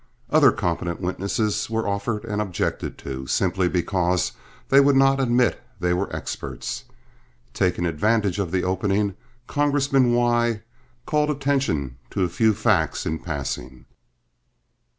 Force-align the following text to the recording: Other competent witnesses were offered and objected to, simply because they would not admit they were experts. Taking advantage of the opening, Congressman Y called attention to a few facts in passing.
Other 0.31 0.51
competent 0.51 0.99
witnesses 0.99 1.69
were 1.69 1.87
offered 1.87 2.25
and 2.25 2.41
objected 2.41 2.97
to, 2.97 3.27
simply 3.27 3.69
because 3.69 4.31
they 4.69 4.79
would 4.79 4.95
not 4.95 5.19
admit 5.19 5.61
they 5.79 5.93
were 5.93 6.11
experts. 6.11 6.85
Taking 7.53 7.85
advantage 7.85 8.39
of 8.39 8.49
the 8.51 8.63
opening, 8.63 9.15
Congressman 9.45 10.13
Y 10.15 10.63
called 11.05 11.29
attention 11.29 11.97
to 12.09 12.23
a 12.23 12.29
few 12.29 12.55
facts 12.55 13.05
in 13.05 13.19
passing. 13.19 13.85